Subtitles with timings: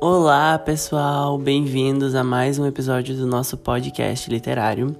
[0.00, 4.94] Olá, pessoal, bem-vindos a mais um episódio do nosso podcast literário.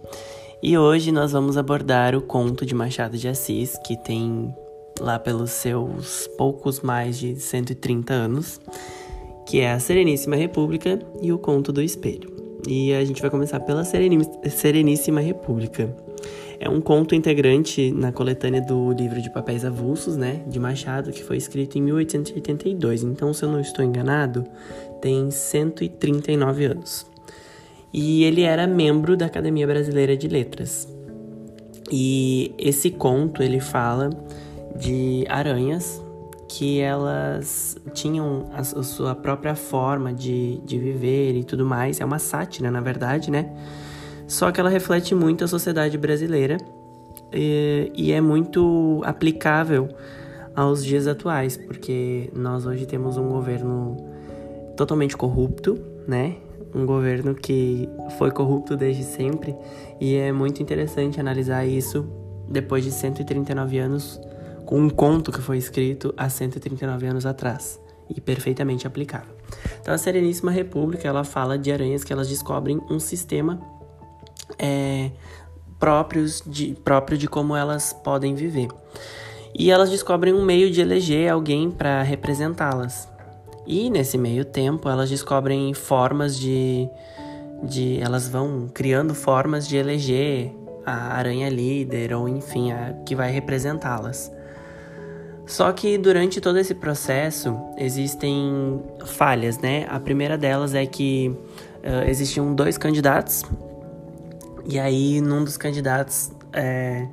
[0.60, 4.52] E hoje nós vamos abordar o conto de Machado de Assis, que tem
[4.98, 8.60] lá pelos seus poucos mais de 130 anos,
[9.46, 12.37] que é a Sereníssima República e o Conto do Espelho.
[12.66, 15.94] E a gente vai começar pela Sereníssima República.
[16.60, 21.22] É um conto integrante na coletânea do livro de papéis avulsos, né, de Machado, que
[21.22, 23.04] foi escrito em 1882.
[23.04, 24.44] Então, se eu não estou enganado,
[25.00, 27.06] tem 139 anos.
[27.92, 30.88] E ele era membro da Academia Brasileira de Letras.
[31.90, 34.10] E esse conto ele fala
[34.76, 36.02] de aranhas
[36.48, 42.00] que elas tinham a, sua própria forma de, de viver e tudo mais.
[42.00, 43.54] É uma sátira, na verdade, né?
[44.26, 46.56] Só que ela reflete muito a sociedade brasileira
[47.32, 49.88] e, e é muito aplicável
[50.56, 53.96] aos dias atuais, porque nós hoje temos um governo
[54.76, 56.36] totalmente corrupto, né?
[56.74, 59.54] Um governo que foi corrupto desde sempre
[60.00, 62.06] e é muito interessante analisar isso
[62.48, 64.20] depois de 139 anos
[64.76, 69.34] um conto que foi escrito há 139 anos atrás e perfeitamente aplicável.
[69.80, 73.60] Então a Sereníssima República ela fala de aranhas que elas descobrem um sistema
[74.58, 75.10] é,
[75.78, 78.68] próprios de, próprio de como elas podem viver.
[79.54, 83.08] E elas descobrem um meio de eleger alguém para representá-las.
[83.66, 86.88] E nesse meio tempo, elas descobrem formas de,
[87.62, 88.00] de.
[88.00, 90.54] Elas vão criando formas de eleger
[90.86, 94.32] a aranha líder, ou enfim, a que vai representá-las.
[95.48, 99.86] Só que durante todo esse processo existem falhas, né?
[99.88, 101.34] A primeira delas é que
[101.82, 103.42] uh, existiam dois candidatos
[104.70, 107.08] e aí, num dos candidatos, é,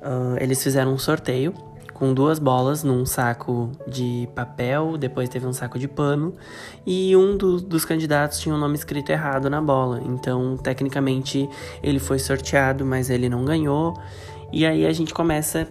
[0.00, 1.52] uh, eles fizeram um sorteio
[1.92, 6.34] com duas bolas num saco de papel, depois teve um saco de pano,
[6.86, 10.00] e um do, dos candidatos tinha o um nome escrito errado na bola.
[10.04, 11.48] Então, tecnicamente,
[11.82, 14.00] ele foi sorteado, mas ele não ganhou.
[14.52, 15.66] E aí a gente começa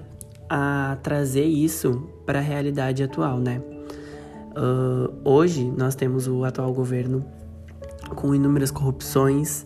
[0.49, 3.61] a trazer isso para a realidade atual, né?
[4.57, 7.25] Uh, hoje nós temos o atual governo
[8.15, 9.65] com inúmeras corrupções,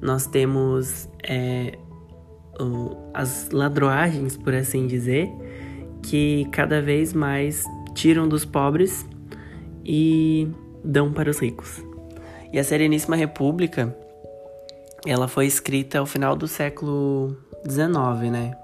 [0.00, 1.78] nós temos é,
[2.58, 5.30] o, as ladroagens, por assim dizer,
[6.02, 9.06] que cada vez mais tiram dos pobres
[9.84, 10.48] e
[10.84, 11.82] dão para os ricos.
[12.52, 13.96] E a Sereníssima República,
[15.06, 17.36] ela foi escrita ao final do século
[17.68, 18.56] XIX, né?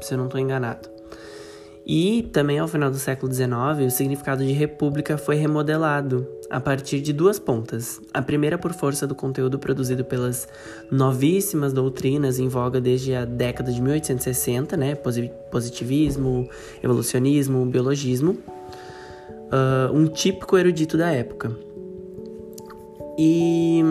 [0.00, 0.93] Se eu não estou enganado.
[1.86, 7.00] E também ao final do século XIX, o significado de república foi remodelado a partir
[7.00, 8.00] de duas pontas.
[8.12, 10.48] A primeira por força do conteúdo produzido pelas
[10.90, 14.94] novíssimas doutrinas em voga desde a década de 1860, né?
[15.50, 16.48] Positivismo,
[16.82, 18.38] evolucionismo, biologismo.
[19.52, 21.54] Uh, um típico erudito da época.
[23.18, 23.82] E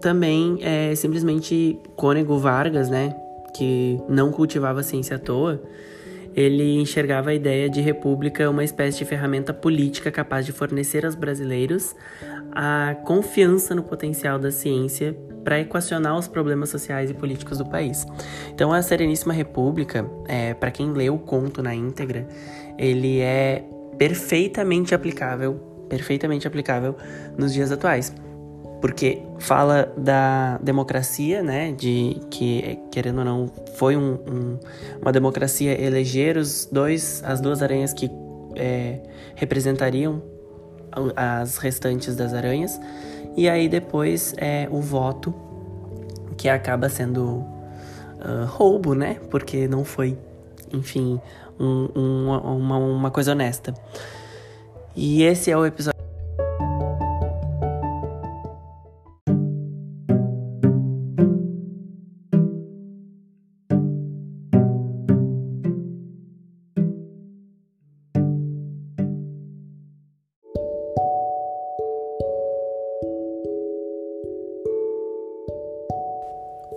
[0.00, 3.14] também é simplesmente Cônego Vargas, né?
[3.54, 5.62] Que não cultivava ciência à toa
[6.36, 11.14] ele enxergava a ideia de república uma espécie de ferramenta política capaz de fornecer aos
[11.14, 11.96] brasileiros
[12.52, 18.06] a confiança no potencial da ciência para equacionar os problemas sociais e políticos do país.
[18.52, 22.28] Então, a Sereníssima República, é, para quem lê o conto na íntegra,
[22.76, 23.64] ele é
[23.96, 25.54] perfeitamente aplicável,
[25.88, 26.96] perfeitamente aplicável
[27.38, 28.12] nos dias atuais
[28.80, 34.58] porque fala da democracia, né, de que querendo ou não foi um, um,
[35.00, 38.10] uma democracia eleger os dois, as duas aranhas que
[38.54, 39.00] é,
[39.34, 40.22] representariam
[41.14, 42.80] as restantes das aranhas
[43.36, 45.34] e aí depois é o voto
[46.36, 50.18] que acaba sendo uh, roubo, né, porque não foi,
[50.72, 51.20] enfim,
[51.58, 53.74] um, uma, uma coisa honesta.
[54.94, 55.95] E esse é o episódio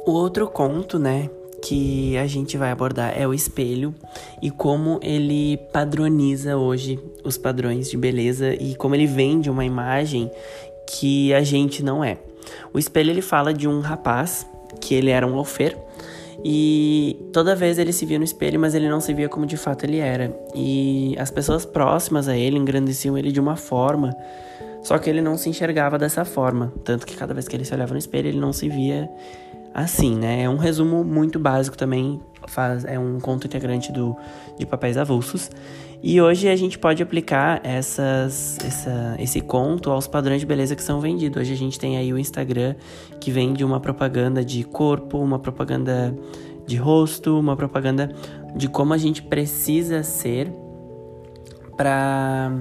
[0.05, 1.29] O outro conto, né,
[1.61, 3.93] que a gente vai abordar é o espelho
[4.41, 10.31] e como ele padroniza hoje os padrões de beleza e como ele vende uma imagem
[10.87, 12.17] que a gente não é.
[12.73, 14.47] O espelho ele fala de um rapaz
[14.79, 15.77] que ele era um alfer
[16.43, 19.57] e toda vez ele se via no espelho, mas ele não se via como de
[19.57, 20.33] fato ele era.
[20.55, 24.15] E as pessoas próximas a ele engrandeciam ele de uma forma,
[24.81, 27.73] só que ele não se enxergava dessa forma, tanto que cada vez que ele se
[27.73, 29.09] olhava no espelho, ele não se via
[29.74, 30.44] assim, né?
[30.44, 34.16] É um resumo muito básico também, faz, é um conto integrante do,
[34.57, 35.50] de Papéis Avulsos.
[36.01, 40.81] E hoje a gente pode aplicar essas, essa, esse conto aos padrões de beleza que
[40.81, 41.42] são vendidos.
[41.42, 42.75] Hoje a gente tem aí o Instagram
[43.19, 46.16] que vende uma propaganda de corpo, uma propaganda
[46.66, 48.16] de rosto, uma propaganda
[48.56, 50.54] de como a gente precisa ser
[51.75, 52.51] para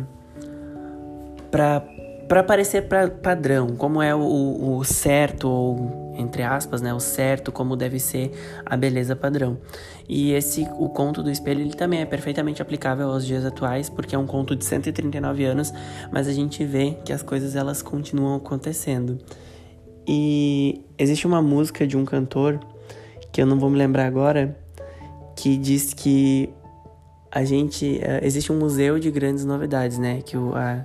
[1.51, 1.81] para
[2.29, 7.53] para parecer pra padrão, como é o, o certo ou entre aspas, né, o certo,
[7.53, 8.33] como deve ser
[8.67, 9.57] a beleza padrão.
[10.09, 14.17] E esse o conto do espelho, ele também é perfeitamente aplicável aos dias atuais, porque
[14.17, 15.73] é um conto de 139 anos,
[16.11, 19.17] mas a gente vê que as coisas elas continuam acontecendo.
[20.07, 22.59] E existe uma música de um cantor
[23.31, 24.59] que eu não vou me lembrar agora,
[25.37, 26.53] que diz que
[27.31, 30.21] a gente uh, existe um museu de grandes novidades, né?
[30.25, 30.85] Que o a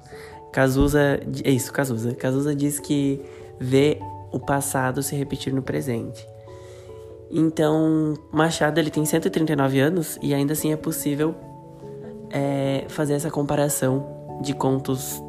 [0.53, 2.13] Cazuza, é isso, Cazuza.
[2.13, 3.19] Cazuza diz que
[3.59, 3.99] vê
[4.31, 6.25] o passado se repetir no presente.
[7.31, 11.33] Então, Machado ele tem 139 anos e ainda assim é possível
[12.29, 15.19] é, fazer essa comparação de contos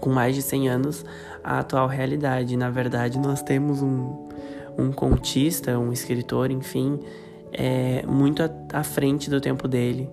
[0.00, 1.04] com mais de 100 anos
[1.42, 2.56] à atual realidade.
[2.56, 4.28] Na verdade, nós temos um,
[4.78, 7.00] um contista, um escritor, enfim,
[7.52, 10.08] é, muito à frente do tempo dele,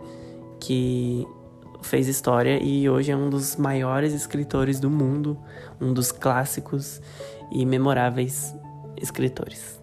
[0.59, 1.27] que
[1.83, 5.37] fez história e hoje é um dos maiores escritores do mundo,
[5.79, 7.01] um dos clássicos
[7.51, 8.55] e memoráveis
[8.97, 9.82] escritores.